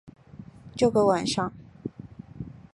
[0.75, 1.53] 这个晚上